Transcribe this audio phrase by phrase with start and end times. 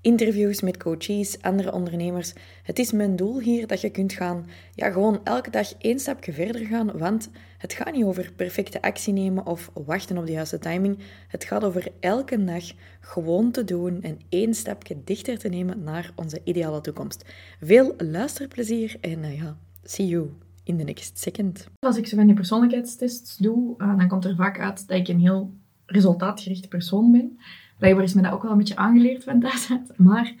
[0.00, 2.32] interviews met coaches, andere ondernemers.
[2.62, 6.32] Het is mijn doel hier dat je kunt gaan, ja, gewoon elke dag één stapje
[6.32, 10.58] verder gaan, want het gaat niet over perfecte actie nemen of wachten op de juiste
[10.58, 10.98] timing.
[11.28, 12.64] Het gaat over elke dag
[13.00, 17.24] gewoon te doen en één stapje dichter te nemen naar onze ideale toekomst.
[17.60, 20.30] Veel luisterplezier en uh, ja, see you
[20.64, 21.68] in the next second.
[21.78, 25.08] Als ik zo van die persoonlijkheidstests doe, uh, dan komt er vaak uit dat ik
[25.08, 25.52] een heel
[25.86, 27.38] resultaatgerichte persoon ben.
[27.78, 29.44] Blijkbaar is me dat ook wel een beetje aangeleerd van
[29.96, 30.34] Maar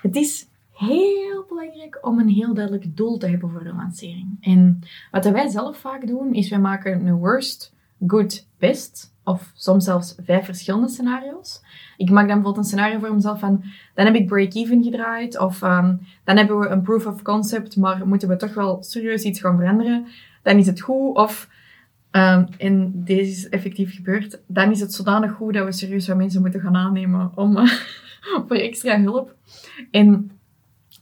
[0.00, 4.36] het is heel belangrijk om een heel duidelijk doel te hebben voor een lancering.
[4.40, 7.74] En wat wij zelf vaak doen, is wij maken een worst,
[8.06, 9.10] good, best.
[9.24, 11.62] Of soms zelfs vijf verschillende scenario's.
[11.96, 15.38] Ik maak dan bijvoorbeeld een scenario voor mezelf van, dan heb ik break-even gedraaid.
[15.38, 19.22] Of um, dan hebben we een proof of concept, maar moeten we toch wel serieus
[19.22, 20.06] iets gaan veranderen.
[20.42, 21.16] Dan is het goed.
[21.16, 21.48] Of
[22.12, 24.40] Um, en deze is effectief gebeurd.
[24.46, 27.72] Dan is het zodanig goed dat we serieus wat mensen moeten gaan aannemen om, uh,
[28.46, 29.34] voor extra hulp.
[29.90, 30.30] En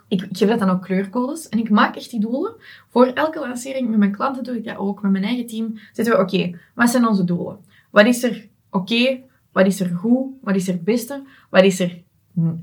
[0.09, 1.49] ik, geef dat dan ook kleurcodes.
[1.49, 2.55] En ik maak echt die doelen.
[2.89, 5.03] Voor elke lancering met mijn klanten doe ik dat ook.
[5.03, 7.59] Met mijn eigen team zitten we, oké, wat zijn onze doelen?
[7.91, 9.21] Wat is er oké?
[9.53, 10.35] Wat is er goed?
[10.41, 11.23] Wat is er beste?
[11.51, 12.03] Wat is er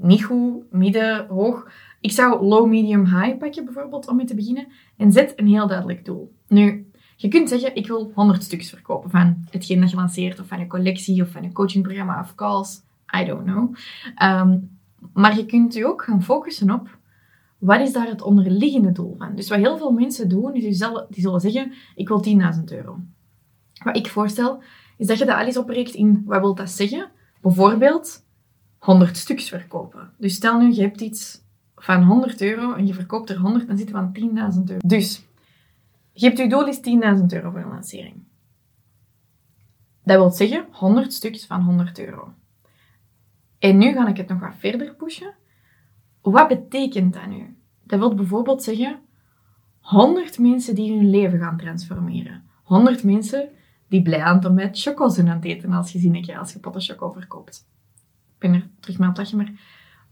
[0.01, 0.71] niet goed?
[0.71, 1.71] Midden, hoog?
[2.01, 4.67] Ik zou low, medium, high pakken bijvoorbeeld om mee te beginnen.
[4.97, 6.33] En zet een heel duidelijk doel.
[6.47, 6.86] Nu,
[7.19, 10.59] je kunt zeggen, ik wil 100 stukjes verkopen van hetgeen dat je lanceert, of van
[10.59, 12.81] een collectie, of van een coachingprogramma, of calls.
[13.21, 13.75] I don't know.
[14.23, 14.77] Um,
[15.13, 16.97] maar je kunt je ook gaan focussen op,
[17.57, 19.35] wat is daar het onderliggende doel van?
[19.35, 20.79] Dus wat heel veel mensen doen, is
[21.09, 22.99] die zullen zeggen, ik wil 10.000 euro.
[23.83, 24.61] Wat ik voorstel,
[24.97, 27.09] is dat je dat alles opreekt in, wat wil dat zeggen?
[27.41, 28.25] Bijvoorbeeld,
[28.77, 30.11] 100 stuks verkopen.
[30.17, 31.41] Dus stel nu, je hebt iets
[31.75, 34.87] van 100 euro en je verkoopt er 100, dan zit je van 10.000 euro.
[34.87, 35.25] Dus
[36.19, 38.23] je hebt je doel is 10.000 euro voor een lancering.
[40.03, 42.33] Dat wil zeggen 100 stukjes van 100 euro.
[43.59, 45.33] En nu ga ik het nog wat verder pushen.
[46.21, 47.57] Wat betekent dat nu?
[47.83, 48.99] Dat wil bijvoorbeeld zeggen
[49.79, 52.43] 100 mensen die hun leven gaan transformeren.
[52.63, 53.49] 100 mensen
[53.87, 56.81] die blij aan met choco zijn aan het eten als je ziet als je potten
[56.81, 57.67] choco verkoopt.
[58.33, 59.51] Ik ben er terug mee aan het maar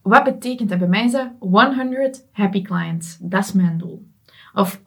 [0.01, 0.79] wat betekent dat?
[0.79, 3.17] Bij mij is dat 100 happy clients.
[3.17, 4.07] Dat is mijn doel.
[4.53, 4.81] Of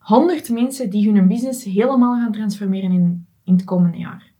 [0.00, 4.32] 100 mensen die hun business helemaal gaan transformeren in, in het komende jaar.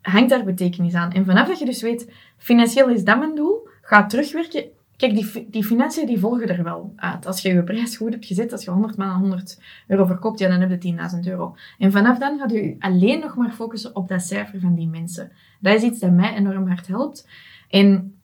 [0.00, 1.12] Hangt daar betekenis aan.
[1.12, 4.64] En vanaf dat je dus weet, financieel is dat mijn doel, ga terugwerken.
[4.96, 7.26] Kijk, die, die financiën die volgen er wel uit.
[7.26, 10.48] Als je je prijs goed hebt gezet, als je 100 maal 100 euro verkoopt, ja,
[10.48, 11.56] dan heb je 10.000 euro.
[11.78, 15.32] En vanaf dan ga je alleen nog maar focussen op dat cijfer van die mensen.
[15.60, 17.28] Dat is iets dat mij enorm hard helpt.
[17.68, 18.18] En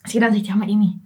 [0.00, 0.98] als je dan zegt, ja, maar Amy,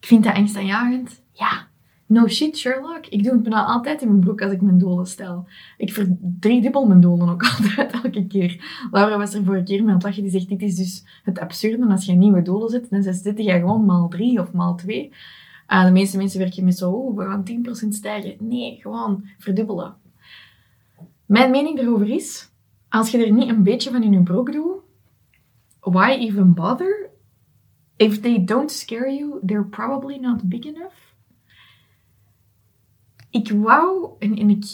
[0.00, 1.22] ik vind dat angstaanjagend.
[1.32, 1.67] Ja,
[2.08, 3.06] No shit, Sherlock.
[3.06, 5.46] Ik doe het bijna altijd in mijn broek als ik mijn doelen stel.
[5.76, 8.86] Ik verdriedubbel mijn doelen ook altijd, elke keer.
[8.90, 10.22] Laura was er vorige keer met aan het lachen.
[10.22, 11.86] Die zegt, dit is dus het absurde.
[11.86, 15.12] Als je nieuwe doelen zet, dan zet je gewoon maal drie of maal twee.
[15.68, 17.44] Uh, de meeste mensen werken met zo, oh, we gaan
[17.84, 18.36] 10% stijgen.
[18.38, 19.94] Nee, gewoon verdubbelen.
[21.26, 22.50] Mijn mening daarover is,
[22.88, 24.76] als je er niet een beetje van in je broek doet,
[25.80, 27.10] why even bother?
[27.96, 31.07] If they don't scare you, they're probably not big enough
[33.30, 34.64] ik wou, en, en ik,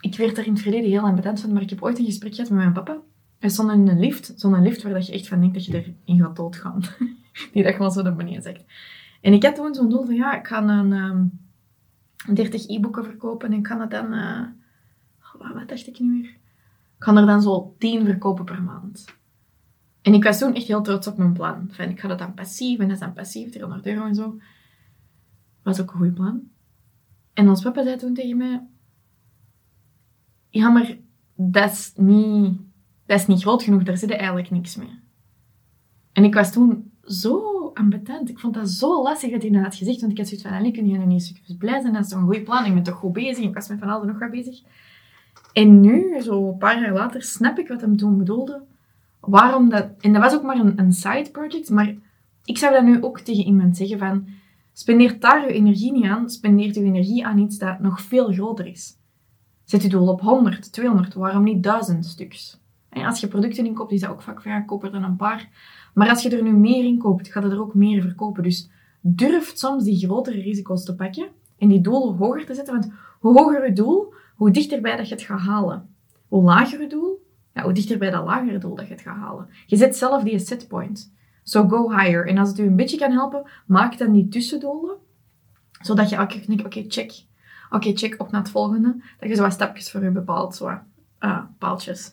[0.00, 2.34] ik werd daar in het verleden heel ambetant van, maar ik heb ooit een gesprek
[2.34, 2.98] gehad met mijn papa.
[3.38, 5.94] Hij stond in een lift, zo'n lift waar dat je echt van denkt dat je
[6.06, 6.82] erin gaat doodgaan.
[7.52, 8.64] Die dat gewoon zo naar beneden zegt.
[9.20, 11.40] En ik had toen zo'n doel van, ja, ik ga een um,
[12.34, 14.46] 30 e-boeken verkopen en ik kan het dan, uh,
[15.38, 16.30] wat dacht ik nu weer?
[16.96, 19.04] Ik ga er dan zo 10 verkopen per maand.
[20.02, 21.70] En ik was toen echt heel trots op mijn plan.
[21.78, 24.38] Ik ga dat dan passief, en dat is dan passief, 300 euro en zo.
[25.62, 26.49] Was ook een goed plan.
[27.40, 28.66] En ons papa zei toen tegen mij...
[30.48, 30.96] Ja, maar
[31.34, 32.58] dat is niet,
[33.06, 33.82] dat is niet groot genoeg.
[33.82, 34.98] Daar zit eigenlijk niks mee.
[36.12, 38.28] En ik was toen zo ambetant.
[38.28, 40.00] Ik vond dat zo lastig dat hij dat gezegd.
[40.00, 41.92] Want ik had zoiets van, allee, kun je niet eens blij zijn?
[41.92, 42.64] Dat is een goede plan?
[42.64, 43.44] Ik ben toch goed bezig?
[43.44, 44.62] Ik was met van alles nog wat bezig.
[45.52, 48.62] En nu, zo een paar jaar later, snap ik wat hem toen bedoelde.
[49.20, 49.88] Waarom dat...
[50.00, 51.70] En dat was ook maar een, een side project.
[51.70, 51.94] Maar
[52.44, 54.26] ik zou dat nu ook tegen iemand zeggen van...
[54.72, 58.66] Spendeert daar uw energie niet aan, spendeert uw energie aan iets dat nog veel groter
[58.66, 58.98] is.
[59.64, 62.60] Zet uw doel op 100, 200, waarom niet 1000 stuks?
[62.88, 65.16] En als je producten inkoopt, is dat ook vaak van ja, koop er dan een
[65.16, 65.48] paar.
[65.94, 68.42] Maar als je er nu meer in koopt, gaat het er ook meer verkopen.
[68.42, 68.70] Dus
[69.00, 71.28] durf soms die grotere risico's te pakken
[71.58, 72.74] en die doelen hoger te zetten.
[72.74, 75.88] Want hoe hoger je doel, hoe dichterbij dat je het gaat halen.
[76.28, 77.22] Hoe lager je doel,
[77.54, 79.48] ja, hoe dichter bij dat lagere doel dat je het gaat halen.
[79.66, 81.12] Je zet zelf die setpoint.
[81.50, 82.26] So go higher.
[82.26, 84.96] En als het u een beetje kan helpen, maak dan die tussendoelen.
[85.80, 87.12] Zodat je elke keer denkt, oké, check.
[87.70, 89.02] Oké, check, op naar het volgende.
[89.18, 90.68] Dat je zo wat stapjes voor je bepaalt, zo
[91.20, 92.12] uh, paaltjes.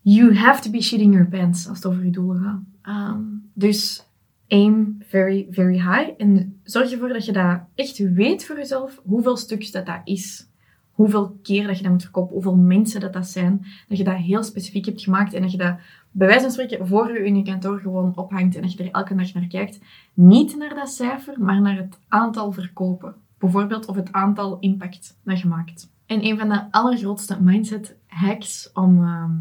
[0.00, 2.60] You have to be shitting your pants als het over je doelen gaat.
[2.82, 3.22] Ehm,
[3.52, 4.06] dus
[4.48, 6.10] aim very, very high.
[6.18, 10.48] En zorg ervoor dat je dat echt weet voor jezelf, hoeveel stukjes dat dat is.
[10.90, 13.66] Hoeveel keer dat je dat moet verkopen, hoeveel mensen dat dat zijn.
[13.88, 15.76] Dat je dat heel specifiek hebt gemaakt en dat je dat
[16.10, 18.90] bij wijze van spreken voor je in je kantoor gewoon ophangt en dat je er
[18.90, 19.80] elke dag naar kijkt.
[20.14, 23.14] Niet naar dat cijfer, maar naar het aantal verkopen.
[23.38, 25.92] Bijvoorbeeld of het aantal impact dat je maakt.
[26.06, 29.32] En een van de allergrootste mindset hacks om, ehm,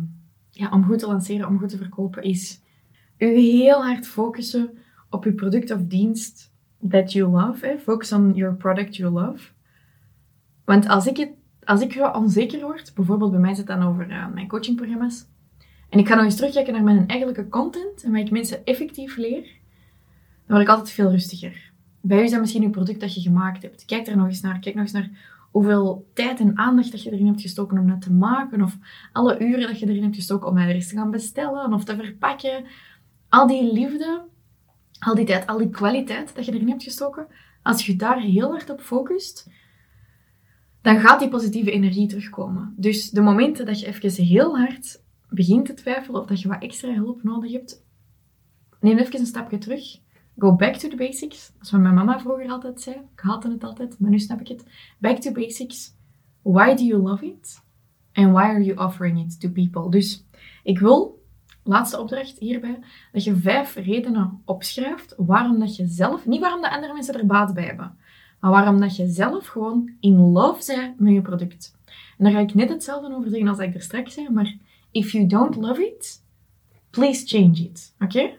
[0.50, 2.62] ja, om goed te lanceren, om goed te verkopen, is
[3.18, 4.78] u heel hard focussen
[5.10, 6.54] op je product of dienst
[6.90, 7.80] that you love.
[7.80, 9.52] Focus on your product you love.
[10.66, 11.32] Want als ik, het,
[11.64, 15.28] als ik onzeker word, bijvoorbeeld bij mij zit dan over uh, mijn coachingprogramma's,
[15.90, 19.18] en ik ga nog eens terugkijken naar mijn eigenlijke content en wat ik mensen effectief
[19.18, 19.44] leer,
[20.46, 21.72] dan word ik altijd veel rustiger.
[22.02, 23.86] Bij u is dat misschien een product dat je gemaakt hebt.
[23.86, 24.60] Kijk er nog eens naar.
[24.60, 25.10] Kijk nog eens naar
[25.52, 28.62] hoeveel tijd en aandacht dat je erin hebt gestoken om dat te maken.
[28.62, 28.78] Of
[29.12, 31.96] alle uren dat je erin hebt gestoken om er eens te gaan bestellen of te
[31.96, 32.66] verpakken.
[33.30, 34.22] Al die liefde,
[35.00, 37.28] al die tijd, al die kwaliteit dat je erin hebt gestoken.
[37.64, 39.50] Als je daar heel hard op focust,
[40.82, 42.74] dan gaat die positieve energie terugkomen.
[42.78, 46.62] Dus de momenten dat je even heel hard begint te twijfelen of dat je wat
[46.62, 47.86] extra hulp nodig hebt,
[48.80, 50.00] neem even een stapje terug.
[50.38, 51.52] Go back to the basics.
[51.54, 52.96] Dat is wat mijn mama vroeger altijd zei.
[52.96, 54.66] Ik haatte het altijd, maar nu snap ik het.
[54.98, 55.98] Back to basics.
[56.42, 57.62] Why do you love it?
[58.14, 59.92] And why are you offering it to people?
[59.92, 60.26] Dus
[60.64, 61.24] ik wil,
[61.64, 62.80] laatste opdracht hierbij,
[63.12, 67.26] dat je vijf redenen opschrijft waarom dat je zelf, niet waarom de andere mensen er
[67.26, 67.98] baat bij hebben,
[68.40, 71.78] maar waarom dat je zelf gewoon in love bent met je product.
[72.18, 74.58] En daar ga ik net hetzelfde over zeggen als ik er straks zei, maar
[74.92, 76.22] If you don't love it,
[76.90, 77.94] please change it.
[78.00, 78.38] Oké?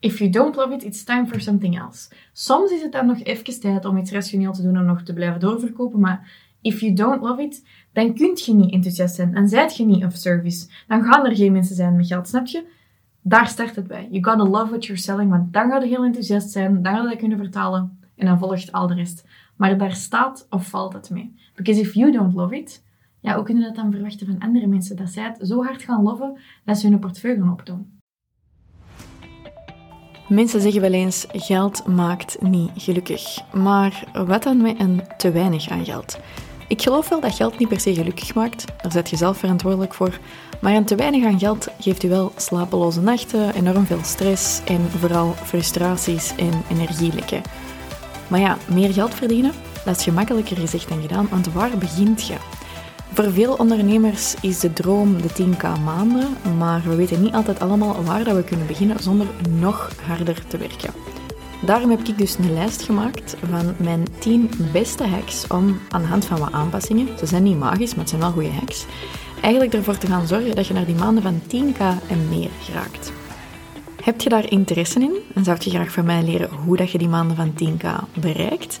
[0.00, 2.10] If you don't love it, it's time for something else.
[2.32, 5.12] Soms is het dan nog even tijd om iets rationeel te doen en nog te
[5.12, 9.34] blijven doorverkopen, maar if you don't love it, dan kun je niet enthousiast zijn.
[9.34, 10.68] Dan zijt je niet of service.
[10.86, 12.64] Dan gaan er geen mensen zijn met geld, snap je?
[13.22, 14.08] Daar start het bij.
[14.10, 17.02] You gotta love what you're selling, want dan ga je heel enthousiast zijn, dan ga
[17.02, 19.24] je dat kunnen vertalen en dan volgt al de rest.
[19.56, 21.34] Maar daar staat of valt het mee.
[21.54, 22.84] Because if you don't love it,
[23.20, 24.96] ja, hoe kunnen we dat dan verwachten van andere mensen?
[24.96, 27.96] Dat zij het zo hard gaan loven dat ze hun portefeuille gaan opdoen.
[30.28, 33.40] Mensen zeggen wel eens, geld maakt niet gelukkig.
[33.52, 36.18] Maar wat dan met een te weinig aan geld?
[36.68, 39.94] Ik geloof wel dat geld niet per se gelukkig maakt, daar zet je zelf verantwoordelijk
[39.94, 40.18] voor.
[40.60, 44.80] Maar een te weinig aan geld geeft u wel slapeloze nachten, enorm veel stress en
[44.80, 47.42] vooral frustraties en energielekken.
[48.28, 49.52] Maar ja, meer geld verdienen,
[49.84, 52.57] dat is gemakkelijker gezegd dan gedaan, want waar begint je?
[53.18, 56.28] Voor veel ondernemers is de droom de 10k maanden,
[56.58, 59.26] maar we weten niet altijd allemaal waar dat we kunnen beginnen zonder
[59.58, 60.92] nog harder te werken.
[61.62, 66.08] Daarom heb ik dus een lijst gemaakt van mijn 10 beste hacks om aan de
[66.08, 68.86] hand van wat aanpassingen, ze zijn niet magisch, maar het zijn wel goede hacks,
[69.40, 73.12] eigenlijk ervoor te gaan zorgen dat je naar die maanden van 10k en meer geraakt.
[74.02, 76.98] Heb je daar interesse in en zou je graag van mij leren hoe dat je
[76.98, 77.86] die maanden van 10k
[78.20, 78.80] bereikt?